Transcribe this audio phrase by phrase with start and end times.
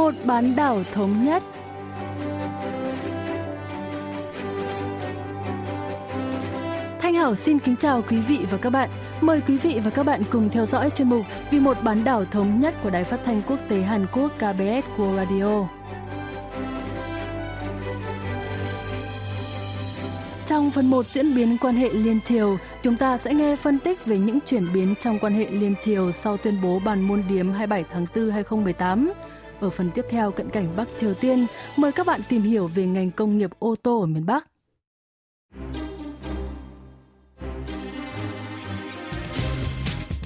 [0.00, 1.42] một bán đảo thống nhất.
[7.00, 8.90] Thanh Hảo xin kính chào quý vị và các bạn.
[9.20, 12.24] Mời quý vị và các bạn cùng theo dõi chuyên mục Vì một bán đảo
[12.24, 15.68] thống nhất của Đài Phát thanh Quốc tế Hàn Quốc KBS World Radio.
[20.46, 24.06] Trong phần 1 diễn biến quan hệ liên triều, chúng ta sẽ nghe phân tích
[24.06, 27.52] về những chuyển biến trong quan hệ liên triều sau tuyên bố bàn môn điếm
[27.52, 29.12] 27 tháng 4 2018.
[29.60, 31.46] Ở phần tiếp theo cận cảnh Bắc Triều Tiên,
[31.76, 34.46] mời các bạn tìm hiểu về ngành công nghiệp ô tô ở miền Bắc.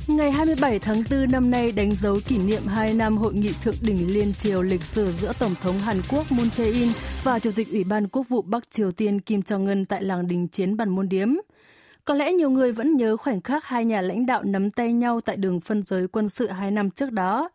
[0.09, 3.75] Ngày 27 tháng 4 năm nay đánh dấu kỷ niệm 2 năm hội nghị thượng
[3.81, 6.89] đỉnh liên triều lịch sử giữa Tổng thống Hàn Quốc Moon Jae-in
[7.23, 10.49] và Chủ tịch Ủy ban Quốc vụ Bắc Triều Tiên Kim Jong-un tại làng đình
[10.49, 11.29] chiến Bàn Môn Điếm.
[12.05, 15.21] Có lẽ nhiều người vẫn nhớ khoảnh khắc hai nhà lãnh đạo nắm tay nhau
[15.21, 17.49] tại đường phân giới quân sự hai năm trước đó.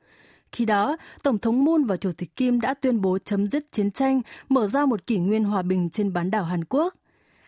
[0.52, 3.90] Khi đó, Tổng thống Moon và Chủ tịch Kim đã tuyên bố chấm dứt chiến
[3.90, 7.04] tranh, mở ra một kỷ nguyên hòa bình trên bán đảo Hàn Quốc –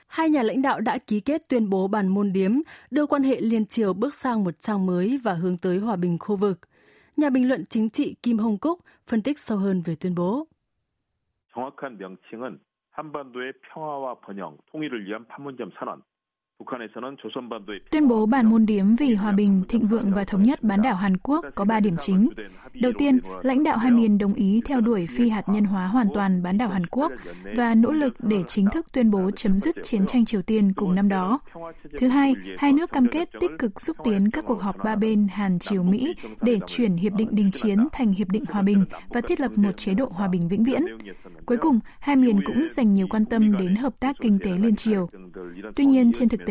[0.07, 2.53] hai nhà lãnh đạo đã ký kết tuyên bố bàn môn điếm,
[2.91, 6.19] đưa quan hệ liên triều bước sang một trang mới và hướng tới hòa bình
[6.19, 6.59] khu vực.
[7.17, 10.47] Nhà bình luận chính trị Kim Hong Cúc phân tích sâu hơn về tuyên bố.
[11.55, 12.59] 정확한 명칭은
[12.91, 16.03] 한반도의 평화와 번영, 통일을 위한 판문점 선언,
[17.92, 20.96] Tuyên bố bản môn điếm vì hòa bình, thịnh vượng và thống nhất bán đảo
[20.96, 22.30] Hàn Quốc có 3 điểm chính.
[22.74, 26.08] Đầu tiên, lãnh đạo hai miền đồng ý theo đuổi phi hạt nhân hóa hoàn
[26.14, 27.12] toàn bán đảo Hàn Quốc
[27.56, 30.96] và nỗ lực để chính thức tuyên bố chấm dứt chiến tranh Triều Tiên cùng
[30.96, 31.40] năm đó.
[32.00, 35.28] Thứ hai, hai nước cam kết tích cực xúc tiến các cuộc họp ba bên
[35.32, 39.22] Hàn Triều Mỹ để chuyển hiệp định đình chiến thành hiệp định hòa bình và
[39.22, 40.82] thiết lập một chế độ hòa bình vĩnh viễn.
[41.46, 44.76] Cuối cùng, hai miền cũng dành nhiều quan tâm đến hợp tác kinh tế liên
[44.76, 45.08] triều.
[45.76, 46.51] Tuy nhiên, trên thực tế,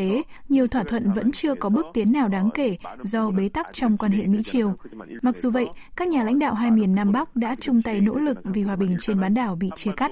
[0.49, 3.97] nhiều thỏa thuận vẫn chưa có bước tiến nào đáng kể do bế tắc trong
[3.97, 4.73] quan hệ Mỹ-Triều.
[5.21, 8.15] Mặc dù vậy, các nhà lãnh đạo hai miền Nam Bắc đã chung tay nỗ
[8.15, 10.11] lực vì hòa bình trên bán đảo bị chia cắt.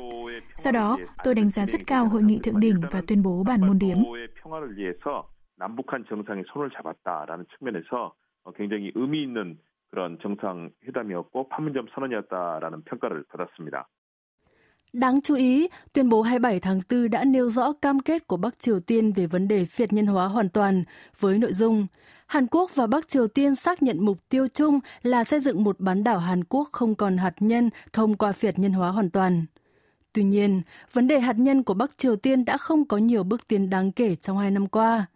[0.56, 3.62] Sau đó, tôi đánh giá rất cao hội nghị thượng đỉnh và tuyên bố bản
[3.68, 3.98] môn điếm.
[5.58, 8.14] 남북한 정상이 손을 잡았다라는 측면에서
[8.56, 9.58] 굉장히 의미 있는
[9.92, 13.88] 그런 정상회담이었고 판문점 선언이었다라는 평가를 받았습니다.
[14.93, 18.59] Đáng chú ý, tuyên bố 27 tháng 4 đã nêu rõ cam kết của Bắc
[18.59, 20.85] Triều Tiên về vấn đề phiệt nhân hóa hoàn toàn
[21.21, 21.87] với nội dung
[22.27, 25.81] Hàn Quốc và Bắc Triều Tiên xác nhận mục tiêu chung là xây dựng một
[25.81, 29.47] bán đảo Hàn Quốc không còn hạt nhân thông qua phiệt nhân hóa hoàn toàn.
[30.13, 30.63] Tuy nhiên,
[30.93, 33.93] vấn đề hạt nhân của Bắc Triều Tiên đã không có nhiều bước tiến đáng
[33.93, 35.07] kể trong hai năm qua.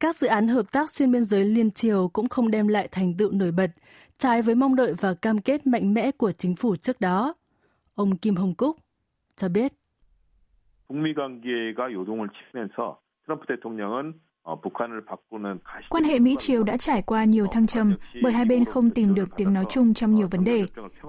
[0.00, 3.14] Các dự án hợp tác xuyên biên giới liên triều cũng không đem lại thành
[3.14, 3.70] tựu nổi bật,
[4.18, 7.34] trái với mong đợi và cam kết mạnh mẽ của chính phủ trước đó.
[7.94, 8.76] Ông Kim Hồng Cúc
[9.40, 9.72] cho biết.
[15.88, 19.28] Quan hệ Mỹ-Triều đã trải qua nhiều thăng trầm bởi hai bên không tìm được
[19.36, 20.64] tiếng nói chung trong nhiều vấn đề.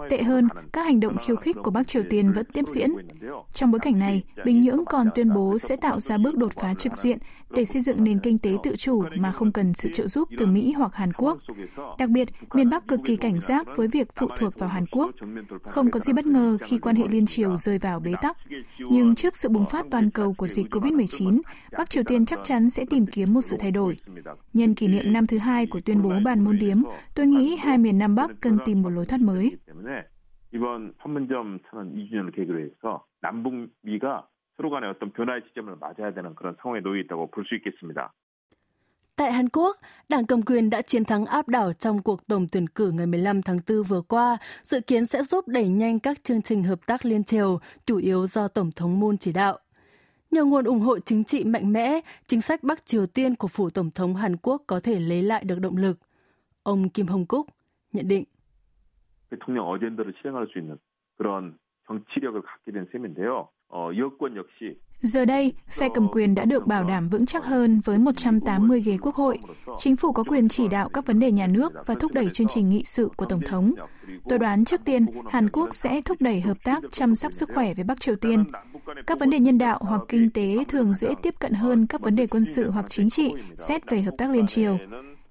[0.10, 2.90] Tệ hơn, các hành động khiêu khích của Bắc Triều Tiên vẫn tiếp diễn.
[3.54, 6.74] Trong bối cảnh này, Bình Nhưỡng còn tuyên bố sẽ tạo ra bước đột phá
[6.74, 7.18] trực diện
[7.51, 10.47] để xây dựng nền kinh tế tự chủ mà không cần sự trợ giúp từ
[10.47, 11.39] Mỹ hoặc Hàn Quốc.
[11.99, 15.11] Đặc biệt, miền Bắc cực kỳ cảnh giác với việc phụ thuộc vào Hàn Quốc.
[15.63, 18.37] Không có gì bất ngờ khi quan hệ liên triều rơi vào bế tắc.
[18.79, 21.41] Nhưng trước sự bùng phát toàn cầu của dịch COVID-19,
[21.79, 23.97] Bắc Triều Tiên chắc chắn sẽ tìm kiếm một sự thay đổi.
[24.53, 26.77] Nhân kỷ niệm năm thứ hai của tuyên bố bàn môn điếm,
[27.15, 29.51] tôi nghĩ hai miền Nam Bắc cần tìm một lối thoát mới.
[30.53, 34.27] 이번 판문점 선언 2주년을 계기로 해서 남북미가
[34.61, 38.13] 서로 간의 어떤 변화의 지점을 맞아야 되는 그런 상황에 놓여 있다고 볼 수 있겠습니다.
[39.17, 39.77] Tại Hàn Quốc,
[40.09, 43.43] đảng cầm quyền đã chiến thắng áp đảo trong cuộc tổng tuyển cử ngày 15
[43.43, 47.05] tháng 4 vừa qua, dự kiến sẽ giúp đẩy nhanh các chương trình hợp tác
[47.05, 49.59] liên triều, chủ yếu do Tổng thống Moon chỉ đạo.
[50.31, 53.71] Nhờ nguồn ủng hộ chính trị mạnh mẽ, chính sách Bắc Triều Tiên của phủ
[53.71, 55.99] Tổng thống Hàn Quốc có thể lấy lại được động lực.
[56.63, 57.47] Ông Kim Hong Cúc
[57.93, 58.25] nhận định.
[59.31, 60.79] 대통령 어젠더를 실행할 수 있는
[61.19, 63.49] 그런 정치력을 갖게 된 셈인데요.
[63.71, 67.81] 어, 여권 역시 Giờ đây, phe cầm quyền đã được bảo đảm vững chắc hơn
[67.85, 69.39] với 180 ghế quốc hội.
[69.79, 72.49] Chính phủ có quyền chỉ đạo các vấn đề nhà nước và thúc đẩy chương
[72.49, 73.75] trình nghị sự của Tổng thống.
[74.29, 77.75] Tôi đoán trước tiên, Hàn Quốc sẽ thúc đẩy hợp tác chăm sóc sức khỏe
[77.75, 78.45] với Bắc Triều Tiên.
[79.07, 82.17] Các vấn đề nhân đạo hoặc kinh tế thường dễ tiếp cận hơn các vấn
[82.17, 84.79] đề quân sự hoặc chính trị xét về hợp tác liên triều.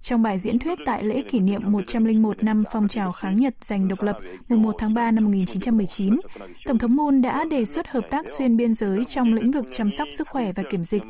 [0.00, 3.88] Trong bài diễn thuyết tại lễ kỷ niệm 101 năm phong trào kháng Nhật giành
[3.88, 4.18] độc lập
[4.48, 6.16] mùng 1 tháng 3 năm 1919,
[6.64, 9.90] Tổng thống Moon đã đề xuất hợp tác xuyên biên giới trong lĩnh vực chăm
[9.90, 11.02] sóc sức khỏe và kiểm dịch.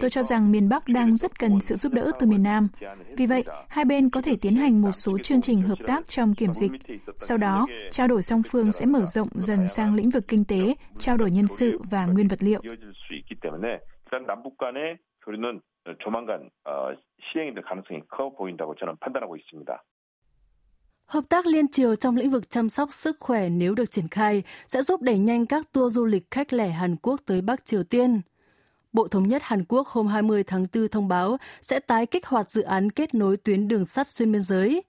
[0.00, 2.68] Tôi cho rằng miền Bắc đang rất cần sự giúp đỡ từ miền Nam.
[3.16, 6.34] Vì vậy, hai bên có thể tiến hành một số chương trình hợp tác trong
[6.34, 6.72] kiểm dịch.
[7.18, 10.74] Sau đó, trao đổi song phương sẽ mở rộng dần sang lĩnh vực kinh tế,
[10.98, 12.62] trao đổi nhân sự và nguyên vật liệu.
[16.03, 16.49] 조만간
[17.31, 19.83] 시행이 될 가능성이 커 보인다고 저는 판단하고 있습니다.
[21.07, 24.43] Hợp tác liên triều trong lĩnh vực chăm sóc sức khỏe nếu được triển khai
[24.67, 27.83] sẽ giúp đẩy nhanh các tour du lịch khách lẻ Hàn Quốc tới Bắc Triều
[27.83, 28.21] Tiên.
[28.93, 32.51] Bộ Thống nhất Hàn Quốc hôm 20 tháng 4 thông báo sẽ tái kích hoạt
[32.51, 34.83] dự án kết nối tuyến đường sắt xuyên biên giới.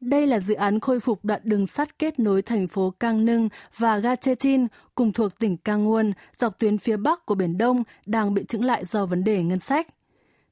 [0.00, 3.48] Đây là dự án khôi phục đoạn đường sắt kết nối thành phố Cang Nưng
[3.78, 8.34] và ga Chetin cùng thuộc tỉnh Kangwon dọc tuyến phía bắc của Biển Đông đang
[8.34, 9.86] bị chững lại do vấn đề ngân sách.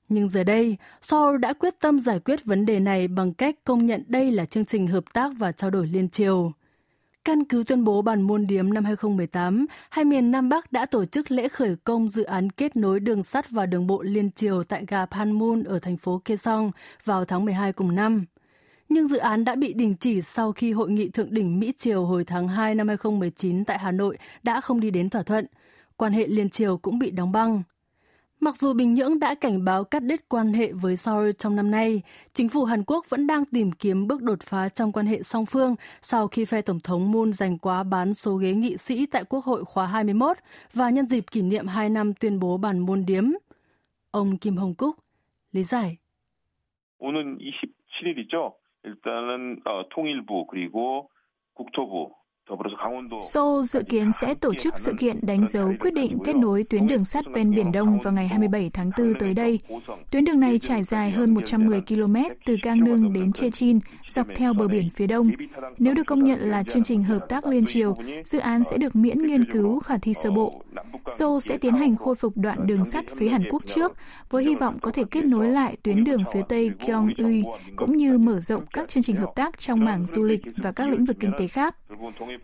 [0.09, 3.85] Nhưng giờ đây, Seoul đã quyết tâm giải quyết vấn đề này bằng cách công
[3.85, 6.51] nhận đây là chương trình hợp tác và trao đổi liên triều.
[7.25, 11.05] Căn cứ tuyên bố bàn môn điếm năm 2018, hai miền Nam Bắc đã tổ
[11.05, 14.63] chức lễ khởi công dự án kết nối đường sắt và đường bộ liên triều
[14.63, 16.71] tại ga Panmun ở thành phố Kaesong
[17.03, 18.25] vào tháng 12 cùng năm.
[18.89, 22.05] Nhưng dự án đã bị đình chỉ sau khi hội nghị thượng đỉnh Mỹ Triều
[22.05, 25.45] hồi tháng 2 năm 2019 tại Hà Nội đã không đi đến thỏa thuận.
[25.97, 27.63] Quan hệ liên triều cũng bị đóng băng.
[28.40, 31.70] Mặc dù Bình Nhưỡng đã cảnh báo cắt đứt quan hệ với Seoul trong năm
[31.70, 32.02] nay,
[32.34, 35.46] chính phủ Hàn Quốc vẫn đang tìm kiếm bước đột phá trong quan hệ song
[35.46, 39.24] phương sau khi phe Tổng thống Moon giành quá bán số ghế nghị sĩ tại
[39.28, 40.36] Quốc hội khóa 21
[40.72, 43.24] và nhân dịp kỷ niệm 2 năm tuyên bố bản môn điếm.
[44.10, 44.96] Ông Kim Hong Cúc
[45.52, 45.96] lý giải.
[47.02, 48.54] 오는 27일이죠.
[48.84, 51.08] 일단은 어, 통일부 그리고
[51.54, 52.14] 국토부
[53.21, 56.87] Seoul dự kiến sẽ tổ chức sự kiện đánh dấu quyết định kết nối tuyến
[56.87, 59.59] đường sắt ven Biển Đông vào ngày 27 tháng 4 tới đây.
[60.11, 62.15] Tuyến đường này trải dài hơn 110 km
[62.45, 65.29] từ Cang Nương đến Chechin, dọc theo bờ biển phía đông.
[65.77, 68.95] Nếu được công nhận là chương trình hợp tác liên triều, dự án sẽ được
[68.95, 70.61] miễn nghiên cứu khả thi sơ bộ.
[71.07, 73.91] Seoul sẽ tiến hành khôi phục đoạn đường sắt phía Hàn Quốc trước,
[74.29, 77.43] với hy vọng có thể kết nối lại tuyến đường phía Tây Gyeongui,
[77.75, 80.89] cũng như mở rộng các chương trình hợp tác trong mảng du lịch và các
[80.89, 81.75] lĩnh vực kinh tế khác.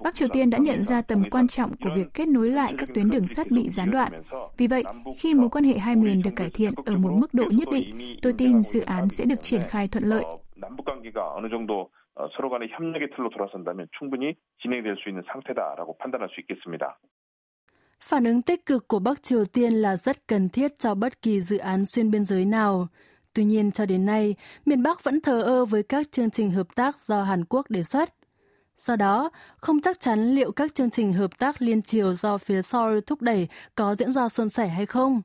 [0.00, 2.88] Bắc Triều Tiên đã nhận ra tầm quan trọng của việc kết nối lại các
[2.94, 4.22] tuyến đường sắt bị gián đoạn.
[4.56, 4.84] Vì vậy,
[5.18, 8.18] khi mối quan hệ hai miền được cải thiện ở một mức độ nhất định,
[8.22, 10.24] tôi tin dự án sẽ được triển khai thuận lợi.
[12.36, 16.98] 서로 간의 협력의 틀로 돌아선다면 충분히 진행될 수 있는 상태다라고 판단할 수 있겠습니다.
[18.00, 21.40] Phản ứng tích cực của Bắc Triều Tiên là rất cần thiết cho bất kỳ
[21.40, 22.88] dự án xuyên biên giới nào.
[23.34, 24.34] Tuy nhiên, cho đến nay,
[24.66, 27.82] miền Bắc vẫn thờ ơ với các chương trình hợp tác do Hàn Quốc đề
[27.82, 28.14] xuất.
[28.76, 32.62] Do đó, không chắc chắn liệu các chương trình hợp tác liên triều do phía
[32.62, 35.22] Seoul thúc đẩy có diễn ra suôn sẻ hay không.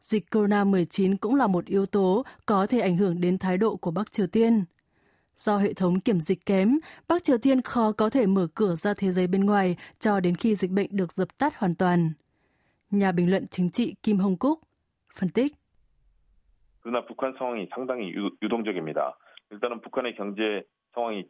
[0.00, 3.90] Dịch corona-19 cũng là một yếu tố có thể ảnh hưởng đến thái độ của
[3.90, 4.64] Bắc Triều Tiên.
[5.36, 8.94] Do hệ thống kiểm dịch kém, Bắc Triều Tiên khó có thể mở cửa ra
[8.94, 12.12] thế giới bên ngoài cho đến khi dịch bệnh được dập tắt hoàn toàn.
[12.90, 14.60] Nhà bình luận chính trị Kim Hong Cúc
[15.14, 15.52] phân tích.
[16.82, 18.12] 그러나 북한 상황이 상당히
[18.42, 19.16] 유동적입니다.
[19.50, 20.64] 일단은 북한의 경제
[20.94, 21.24] 상황이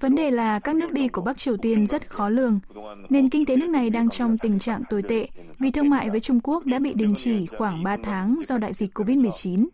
[0.00, 2.60] Vấn đề là các nước đi của Bắc Triều Tiên rất khó lường.
[3.08, 5.28] Nền kinh tế nước này đang trong tình trạng tồi tệ
[5.58, 8.72] vì thương mại với Trung Quốc đã bị đình chỉ khoảng 3 tháng do đại
[8.72, 9.66] dịch COVID-19.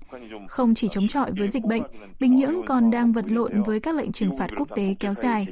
[0.49, 1.83] Không chỉ chống chọi với dịch bệnh,
[2.21, 5.47] Bình Nhưỡng còn đang vật lộn với các lệnh trừng phạt quốc tế kéo dài.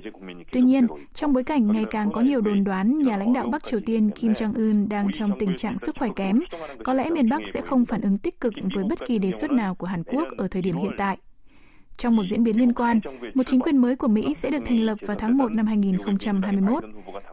[0.52, 3.64] Tuy nhiên, trong bối cảnh ngày càng có nhiều đồn đoán nhà lãnh đạo Bắc
[3.64, 6.40] Triều Tiên Kim Jong-un đang trong tình trạng sức khỏe kém,
[6.84, 9.50] có lẽ miền Bắc sẽ không phản ứng tích cực với bất kỳ đề xuất
[9.50, 11.18] nào của Hàn Quốc ở thời điểm hiện tại.
[12.00, 13.00] Trong một diễn biến liên quan,
[13.34, 16.84] một chính quyền mới của Mỹ sẽ được thành lập vào tháng 1 năm 2021.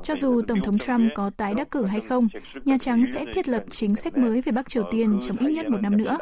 [0.04, 2.28] Cho dù Tổng thống Trump có tái đắc cử hay không,
[2.66, 5.70] Nhà Trắng sẽ thiết lập chính sách mới về Bắc Triều Tiên trong ít nhất
[5.70, 6.18] một năm nữa.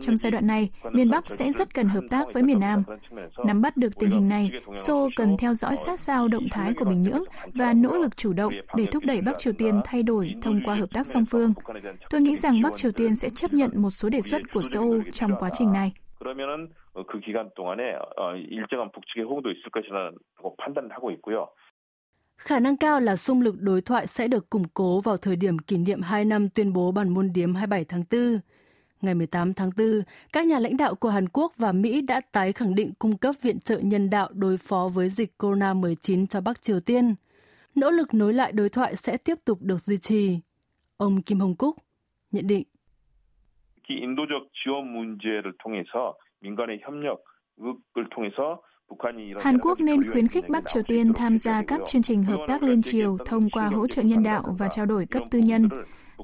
[0.00, 2.82] Trong giai đoạn này, miền Bắc sẽ rất cần hợp tác với miền Nam.
[3.46, 6.84] Nắm bắt được tình hình này, Seoul cần theo dõi sát sao động thái của
[6.84, 10.34] Bình Nhưỡng và nỗ lực chủ động để thúc đẩy Bắc Triều Tiên thay đổi
[10.42, 11.52] thông qua hợp tác song phương.
[12.10, 15.00] Tôi nghĩ rằng Bắc Triều Tiên sẽ chấp nhận một số đề xuất của Seoul
[15.12, 15.92] trong quá trình này.
[16.20, 16.79] 그
[17.23, 17.97] 기간 동안에
[18.49, 21.47] 일정한 북측의 호응도 있을 것이라고 판단을 하고 있고요.
[22.37, 25.59] Khả năng cao là xung lực đối thoại sẽ được củng cố vào thời điểm
[25.59, 28.39] kỷ niệm 2 năm tuyên bố bản môn điếm 27 tháng 4.
[29.01, 30.01] Ngày 18 tháng 4,
[30.33, 33.35] các nhà lãnh đạo của Hàn Quốc và Mỹ đã tái khẳng định cung cấp
[33.41, 37.15] viện trợ nhân đạo đối phó với dịch corona-19 cho Bắc Triều Tiên.
[37.75, 40.39] Nỗ lực nối lại đối thoại sẽ tiếp tục được duy trì.
[40.97, 41.75] Ông Kim Hong Cúc
[42.31, 42.63] nhận định.
[43.87, 46.17] 인도적 지원 문제를 통해서 민간의 협력을 통해서
[49.38, 52.62] Hàn Quốc nên khuyến khích Bắc Triều Tiên tham gia các chương trình hợp tác
[52.62, 55.68] liên triều thông qua hỗ trợ nhân đạo và trao đổi cấp tư nhân.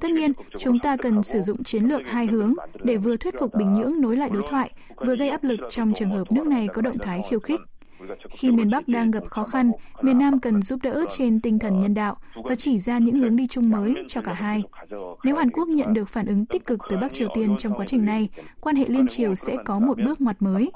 [0.01, 2.55] Tất nhiên, chúng ta cần sử dụng chiến lược hai hướng
[2.85, 4.71] để vừa thuyết phục Bình Nhưỡng nối lại đối thoại,
[5.07, 7.61] vừa gây áp lực trong trường hợp nước này có động thái khiêu khích.
[8.31, 9.73] Khi miền Bắc đang gặp khó khăn,
[10.03, 13.37] miền Nam cần giúp đỡ trên tinh thần nhân đạo và chỉ ra những hướng
[13.37, 14.63] đi chung mới cho cả hai.
[15.25, 17.87] Nếu Hàn Quốc nhận được phản ứng tích cực từ Bắc Triều Tiên trong quá
[17.87, 18.29] trình này,
[18.61, 20.71] quan hệ liên triều sẽ có một bước ngoặt mới.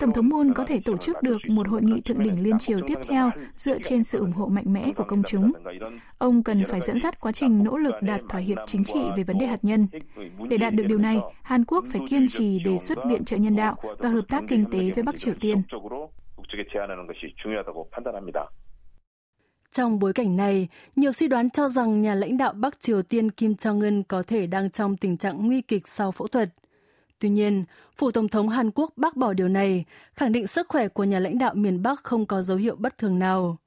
[0.00, 2.80] Tổng thống Moon có thể tổ chức được một hội nghị thượng đỉnh liên triều
[2.86, 5.52] tiếp theo dựa trên sự ủng hộ mạnh mẽ của công chúng.
[6.18, 9.22] Ông cần phải dẫn dắt quá trình nỗ lực đạt thỏa hiệp chính trị về
[9.22, 9.86] vấn đề hạt nhân.
[10.48, 13.56] Để đạt được điều này, Hàn Quốc phải kiên trì đề xuất viện trợ nhân
[13.56, 15.62] đạo và hợp tác kinh tế với Bắc Triều Tiên.
[16.71, 18.49] 제안하는 것이 중요하다고 판단합니다.
[19.71, 23.31] Trong bối cảnh này, nhiều suy đoán cho rằng nhà lãnh đạo Bắc Triều Tiên
[23.31, 26.49] Kim Jong-un có thể đang trong tình trạng nguy kịch sau phẫu thuật.
[27.19, 27.63] Tuy nhiên,
[27.97, 31.19] Phủ Tổng thống Hàn Quốc bác bỏ điều này, khẳng định sức khỏe của nhà
[31.19, 33.57] lãnh đạo miền Bắc không có dấu hiệu bất thường nào.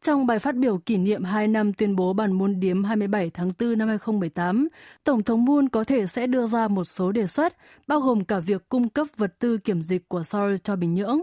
[0.00, 3.50] Trong bài phát biểu kỷ niệm 2 năm tuyên bố bản môn điếm 27 tháng
[3.58, 4.68] 4 năm 2018,
[5.04, 7.56] Tổng thống Moon có thể sẽ đưa ra một số đề xuất,
[7.86, 11.20] bao gồm cả việc cung cấp vật tư kiểm dịch của Seoul cho Bình Nhưỡng.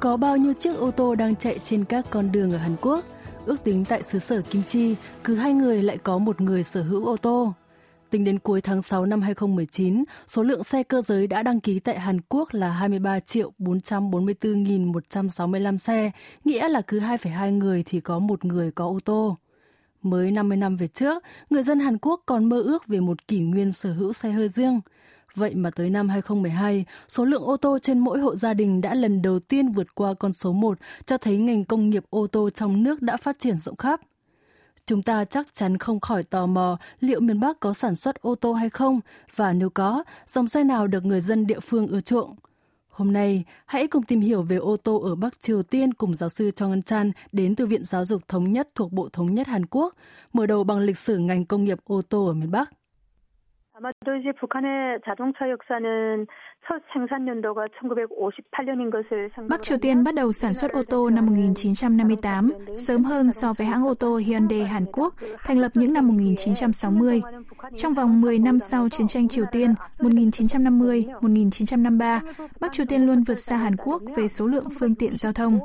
[0.00, 3.04] Có bao nhiêu chiếc ô tô đang chạy trên các con đường ở Hàn Quốc?
[3.46, 6.82] Ước tính tại xứ sở Kim Chi, cứ hai người lại có một người sở
[6.82, 7.52] hữu ô tô.
[8.10, 11.78] Tính đến cuối tháng 6 năm 2019, số lượng xe cơ giới đã đăng ký
[11.78, 16.10] tại Hàn Quốc là 23 triệu 444.165 xe,
[16.44, 19.36] nghĩa là cứ 2,2 người thì có một người có ô tô.
[20.02, 23.40] Mới 50 năm về trước, người dân Hàn Quốc còn mơ ước về một kỷ
[23.40, 24.80] nguyên sở hữu xe hơi riêng.
[25.34, 28.94] Vậy mà tới năm 2012, số lượng ô tô trên mỗi hộ gia đình đã
[28.94, 32.50] lần đầu tiên vượt qua con số 1, cho thấy ngành công nghiệp ô tô
[32.50, 34.00] trong nước đã phát triển rộng khắp.
[34.86, 38.34] Chúng ta chắc chắn không khỏi tò mò liệu miền Bắc có sản xuất ô
[38.34, 39.00] tô hay không
[39.36, 42.36] và nếu có, dòng xe nào được người dân địa phương ưa chuộng.
[42.88, 46.28] Hôm nay, hãy cùng tìm hiểu về ô tô ở Bắc Triều Tiên cùng giáo
[46.28, 49.46] sư Chong ngân Chan đến từ Viện Giáo dục Thống nhất thuộc Bộ Thống nhất
[49.46, 49.94] Hàn Quốc,
[50.32, 52.72] mở đầu bằng lịch sử ngành công nghiệp ô tô ở miền Bắc.
[53.79, 56.25] 아마도 이제 북한의 자동차 역사는
[56.65, 61.25] 첫 생산 연도가 1958년인 것을 Bắc Triều Tiên bắt đầu sản xuất ô tô năm
[61.25, 65.13] 1958, sớm hơn so với hãng ô tô Hyundai Hàn Quốc,
[65.43, 67.21] thành lập những năm 1960.
[67.77, 72.19] Trong vòng 10 năm sau chiến tranh Triều Tiên 1950-1953,
[72.59, 75.59] Bắc Triều Tiên luôn vượt xa Hàn Quốc về số lượng phương tiện giao thông.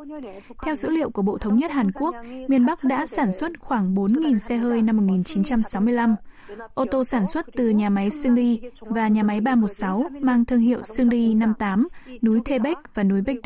[0.62, 2.14] Theo dữ liệu của Bộ Thống nhất Hàn Quốc,
[2.48, 6.16] miền Bắc đã sản xuất khoảng 4.000 xe hơi năm 1965.
[6.73, 8.35] ô tô sản xuất từ nhà máy Sương
[8.79, 11.09] và nhà máy 316 mang thương hiệu Sương
[11.39, 11.87] 58,
[12.21, 12.59] núi Thê
[12.93, 13.37] và núi Bách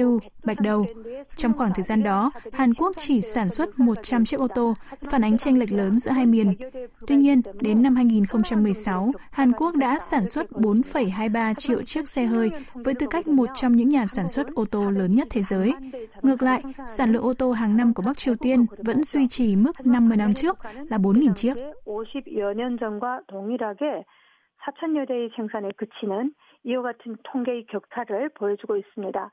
[0.44, 0.86] Bạch Đầu.
[1.36, 4.74] Trong khoảng thời gian đó, Hàn Quốc chỉ sản xuất 100 chiếc ô tô,
[5.10, 6.54] phản ánh chênh lệch lớn giữa hai miền.
[7.08, 12.50] Tuy nhiên, đến năm 2016, Hàn Quốc đã sản xuất 4,23 triệu chiếc xe hơi
[12.74, 15.74] với tư cách một trong những nhà sản xuất ô tô lớn nhất thế giới.
[16.22, 19.56] Ngược lại, sản lượng ô tô hàng năm của Bắc Triều Tiên vẫn duy trì
[19.56, 20.58] mức 50 năm trước
[20.90, 21.54] là 4.000 chiếc.
[21.86, 24.05] 52년 과 동일하게
[24.65, 29.31] 4천여 대의 생산에 그치는 이와 같은 통계의 격차를 보여주고 있습니다.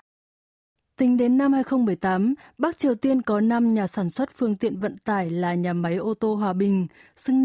[0.97, 4.95] Tính đến năm 2018, Bắc Triều Tiên có 5 nhà sản xuất phương tiện vận
[5.05, 7.43] tải là nhà máy ô tô Hòa Bình, Sưng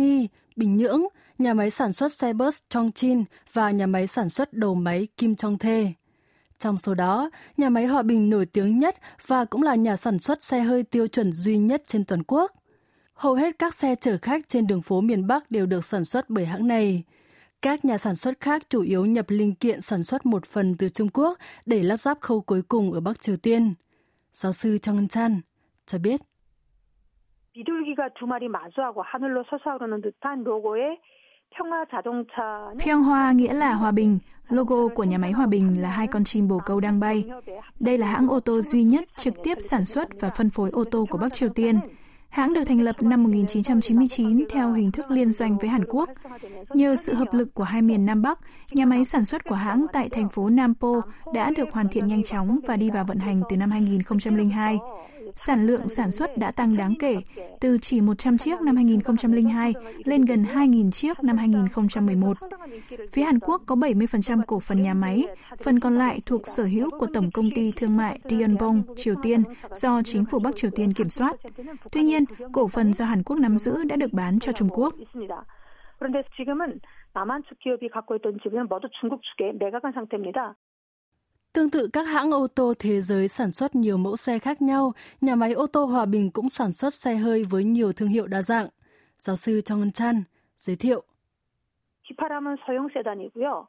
[0.56, 1.02] Bình Nhưỡng,
[1.38, 5.36] nhà máy sản xuất xe bus Chongqing và nhà máy sản xuất đầu máy Kim
[5.36, 5.92] Chong Thê.
[6.58, 10.18] Trong số đó, nhà máy Hòa Bình nổi tiếng nhất và cũng là nhà sản
[10.18, 12.52] xuất xe hơi tiêu chuẩn duy nhất trên toàn quốc.
[13.20, 16.30] Hầu hết các xe chở khách trên đường phố miền Bắc đều được sản xuất
[16.30, 17.02] bởi hãng này.
[17.62, 20.88] Các nhà sản xuất khác chủ yếu nhập linh kiện sản xuất một phần từ
[20.88, 23.74] Trung Quốc để lắp ráp khâu cuối cùng ở Bắc Triều Tiên.
[24.32, 25.40] Giáo sư Trong Chan
[25.86, 26.20] cho biết.
[27.56, 31.00] 비둘기가 두 마리 마주하고 하늘로 솟아오르는 듯한 로고의
[32.78, 34.18] Pyonghwa nghĩa là hòa bình.
[34.48, 37.24] Logo của nhà máy Hòa Bình là hai con chim bồ câu đang bay.
[37.80, 40.84] Đây là hãng ô tô duy nhất trực tiếp sản xuất và phân phối ô
[40.90, 41.78] tô của Bắc Triều Tiên.
[42.31, 46.09] Hãng được thành lập năm 1999 theo hình thức liên doanh với Hàn Quốc.
[46.73, 48.39] Nhờ sự hợp lực của hai miền Nam Bắc,
[48.71, 51.01] nhà máy sản xuất của hãng tại thành phố Nampo
[51.33, 54.79] đã được hoàn thiện nhanh chóng và đi vào vận hành từ năm 2002
[55.34, 57.16] sản lượng sản xuất đã tăng đáng kể,
[57.60, 59.74] từ chỉ 100 chiếc năm 2002
[60.04, 62.36] lên gần 2.000 chiếc năm 2011.
[63.12, 65.26] Phía Hàn Quốc có 70% cổ phần nhà máy,
[65.62, 69.42] phần còn lại thuộc sở hữu của Tổng công ty Thương mại Ryonbong, Triều Tiên,
[69.70, 71.36] do chính phủ Bắc Triều Tiên kiểm soát.
[71.92, 74.94] Tuy nhiên, cổ phần do Hàn Quốc nắm giữ đã được bán cho Trung Quốc.
[75.98, 76.80] 그런데 지금은
[77.14, 80.54] 남한 측 기업이 갖고 있던 지분은 모두 중국 측에 매각한 상태입니다.
[81.52, 84.92] Tương tự các hãng ô tô thế giới sản xuất nhiều mẫu xe khác nhau,
[85.20, 88.26] nhà máy ô tô Hòa Bình cũng sản xuất xe hơi với nhiều thương hiệu
[88.26, 88.68] đa dạng.
[89.18, 90.22] Giáo sư Trong Chan
[90.58, 91.04] giới thiệu.
[92.06, 93.68] 휘파람은 소형 세단이고요.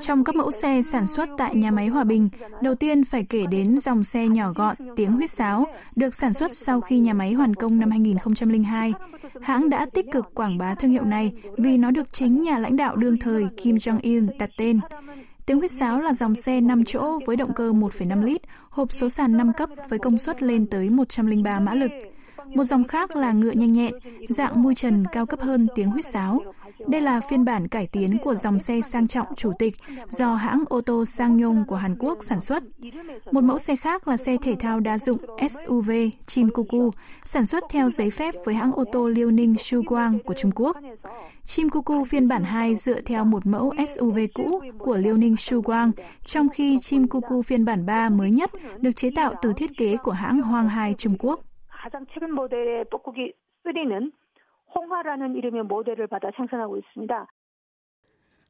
[0.00, 2.28] Trong các mẫu xe sản xuất tại nhà máy Hòa Bình,
[2.62, 5.66] đầu tiên phải kể đến dòng xe nhỏ gọn tiếng huyết sáo
[5.96, 8.92] được sản xuất sau khi nhà máy hoàn công năm 2002.
[9.42, 12.76] Hãng đã tích cực quảng bá thương hiệu này vì nó được chính nhà lãnh
[12.76, 14.80] đạo đương thời Kim Jong-il đặt tên.
[15.46, 19.08] Tiếng huyết sáo là dòng xe 5 chỗ với động cơ 1,5 lít, hộp số
[19.08, 21.90] sàn 5 cấp với công suất lên tới 103 mã lực.
[22.54, 23.94] Một dòng khác là ngựa nhanh nhẹn,
[24.28, 26.40] dạng mui trần cao cấp hơn tiếng huyết sáo.
[26.87, 29.75] Đây là phiên bản cải tiến của dòng xe sang trọng chủ tịch
[30.09, 32.63] do hãng ô tô Sangyong của Hàn Quốc sản xuất.
[33.31, 35.17] Một mẫu xe khác là xe thể thao đa dụng
[35.49, 35.91] SUV
[36.27, 36.89] Chim Cuckoo,
[37.25, 40.77] sản xuất theo giấy phép với hãng ô tô Liêu Ninh Shuguang của Trung Quốc.
[41.43, 45.91] Chim Cuckoo phiên bản 2 dựa theo một mẫu SUV cũ của Liêu Ninh Shuguang,
[46.25, 49.97] trong khi Chim Cuckoo phiên bản 3 mới nhất được chế tạo từ thiết kế
[49.97, 51.39] của hãng Hoang Hai Trung Quốc.
[51.83, 53.33] 가장 최근 모델의 뻐꾸기
[53.65, 54.11] 3는
[54.75, 57.27] 홍화라는 이름의 모델을 받아 생산하고 있습니다.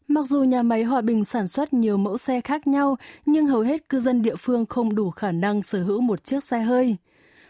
[0.08, 3.62] Mặc dù nhà máy Hòa Bình sản xuất nhiều mẫu xe khác nhau, nhưng hầu
[3.62, 6.98] hết cư dân địa phương không đủ khả năng sở hữu một chiếc xe hơi.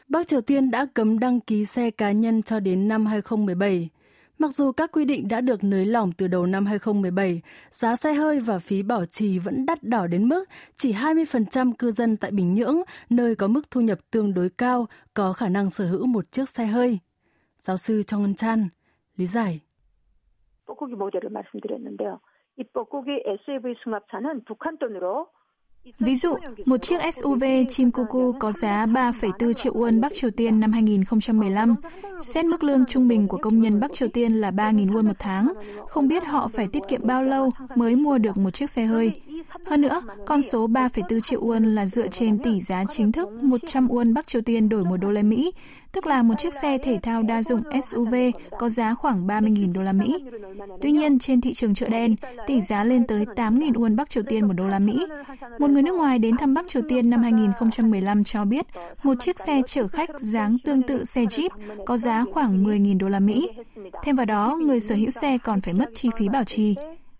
[0.07, 3.89] Bắc Triều Tiên đã cấm đăng ký xe cá nhân cho đến năm 2017.
[4.39, 7.41] Mặc dù các quy định đã được nới lỏng từ đầu năm 2017,
[7.71, 10.45] giá xe hơi và phí bảo trì vẫn đắt đỏ đến mức
[10.77, 12.77] chỉ 20% cư dân tại Bình Nhưỡng,
[13.09, 16.49] nơi có mức thu nhập tương đối cao, có khả năng sở hữu một chiếc
[16.49, 16.99] xe hơi.
[17.57, 18.69] Giáo sư Trong Ngân Chan,
[19.17, 19.59] lý giải.
[20.65, 22.19] 뻐꾸기 모델을 말씀드렸는데요.
[22.57, 23.09] 이 뻐꾸기
[23.43, 25.27] SUV 승합차는 북한 돈으로
[25.99, 30.59] Ví dụ, một chiếc SUV Chim Cuckoo có giá 3,4 triệu won Bắc Triều Tiên
[30.59, 31.75] năm 2015.
[32.21, 35.13] Xét mức lương trung bình của công nhân Bắc Triều Tiên là 3.000 won một
[35.19, 35.53] tháng.
[35.89, 39.11] Không biết họ phải tiết kiệm bao lâu mới mua được một chiếc xe hơi.
[39.66, 43.88] Hơn nữa, con số 3,4 triệu won là dựa trên tỷ giá chính thức 100
[43.88, 45.52] won Bắc Triều Tiên đổi một đô la Mỹ,
[45.92, 48.14] tức là một chiếc xe thể thao đa dụng SUV
[48.58, 50.24] có giá khoảng 30.000 đô la Mỹ.
[50.80, 52.16] Tuy nhiên, trên thị trường chợ đen,
[52.46, 55.06] tỷ giá lên tới 8.000 won Bắc Triều Tiên một đô la Mỹ.
[55.58, 58.66] Một người nước ngoài đến thăm Bắc Triều Tiên năm 2015 cho biết
[59.02, 61.48] một chiếc xe chở khách dáng tương tự xe Jeep
[61.86, 63.48] có giá khoảng 10.000 đô la Mỹ.
[64.02, 66.74] Thêm vào đó, người sở hữu xe còn phải mất chi phí bảo trì.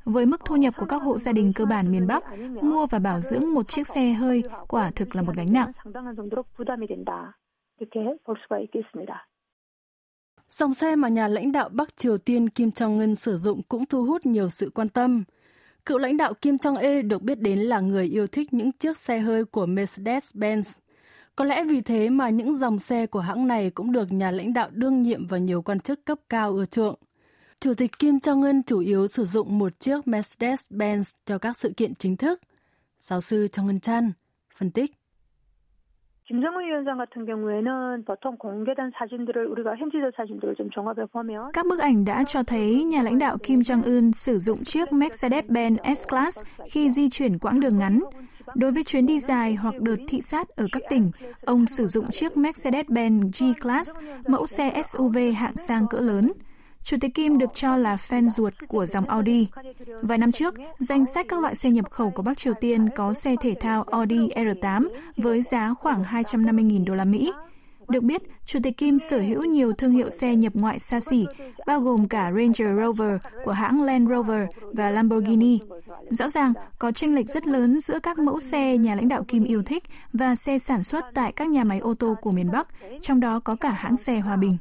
[0.08, 2.24] Với mức thu nhập của các hộ gia đình cơ bản miền Bắc,
[2.62, 5.72] mua và bảo dưỡng một chiếc xe hơi quả thực là một gánh nặng.
[10.50, 14.04] Dòng xe mà nhà lãnh đạo Bắc Triều Tiên Kim Jong-un sử dụng cũng thu
[14.04, 15.24] hút nhiều sự quan tâm.
[15.86, 18.98] Cựu lãnh đạo Kim Jong E được biết đến là người yêu thích những chiếc
[18.98, 20.78] xe hơi của Mercedes-Benz.
[21.36, 24.52] Có lẽ vì thế mà những dòng xe của hãng này cũng được nhà lãnh
[24.52, 26.98] đạo đương nhiệm và nhiều quan chức cấp cao ưa chuộng.
[27.60, 31.72] Chủ tịch Kim Jong Un chủ yếu sử dụng một chiếc Mercedes-Benz cho các sự
[31.76, 32.40] kiện chính thức.
[32.98, 34.12] Giáo sư Trong Ngân Chan
[34.54, 34.90] phân tích.
[41.52, 45.76] Các bức ảnh đã cho thấy nhà lãnh đạo Kim Jong-un sử dụng chiếc Mercedes-Benz
[45.76, 48.00] S-Class khi di chuyển quãng đường ngắn.
[48.54, 51.10] Đối với chuyến đi dài hoặc đợt thị sát ở các tỉnh,
[51.44, 56.32] ông sử dụng chiếc Mercedes-Benz G-Class, mẫu xe SUV hạng sang cỡ lớn.
[56.88, 59.46] Chủ tịch Kim được cho là fan ruột của dòng Audi.
[60.02, 63.14] Vài năm trước, danh sách các loại xe nhập khẩu của Bắc Triều Tiên có
[63.14, 67.32] xe thể thao Audi R8 với giá khoảng 250.000 đô la Mỹ.
[67.88, 71.26] Được biết, Chủ tịch Kim sở hữu nhiều thương hiệu xe nhập ngoại xa xỉ,
[71.66, 75.58] bao gồm cả Ranger Rover của hãng Land Rover và Lamborghini.
[76.10, 79.44] Rõ ràng, có tranh lệch rất lớn giữa các mẫu xe nhà lãnh đạo Kim
[79.44, 82.68] yêu thích và xe sản xuất tại các nhà máy ô tô của miền Bắc,
[83.02, 84.56] trong đó có cả hãng xe Hòa Bình.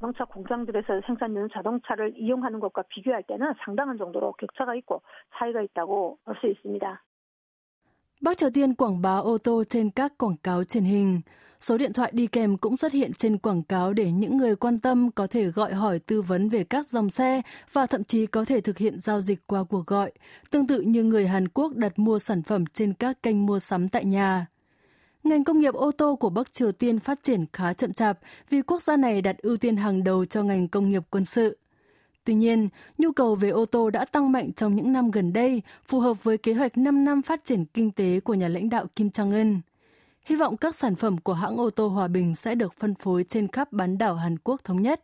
[0.00, 5.02] 자동차 공장들에서 생산되는 자동차를 이용하는 것과 비교할 때는 상당한 정도로 격차가 있고
[5.38, 7.02] 차이가 있다고 볼 수 있습니다.
[8.20, 11.20] Bắc Triều Tiên quảng bá ô tô trên các quảng cáo truyền hình.
[11.60, 14.80] Số điện thoại đi kèm cũng xuất hiện trên quảng cáo để những người quan
[14.80, 18.44] tâm có thể gọi hỏi tư vấn về các dòng xe và thậm chí có
[18.44, 20.12] thể thực hiện giao dịch qua cuộc gọi,
[20.50, 23.88] tương tự như người Hàn Quốc đặt mua sản phẩm trên các kênh mua sắm
[23.88, 24.46] tại nhà.
[25.23, 28.61] Ngành công nghiệp ô tô của Bắc Triều Tiên phát triển khá chậm chạp vì
[28.61, 31.57] quốc gia này đặt ưu tiên hàng đầu cho ngành công nghiệp quân sự.
[32.23, 35.61] Tuy nhiên, nhu cầu về ô tô đã tăng mạnh trong những năm gần đây,
[35.85, 38.85] phù hợp với kế hoạch 5 năm phát triển kinh tế của nhà lãnh đạo
[38.95, 39.59] Kim Jong-un.
[40.25, 43.25] Hy vọng các sản phẩm của hãng ô tô Hòa Bình sẽ được phân phối
[43.29, 45.03] trên khắp bán đảo Hàn Quốc thống nhất.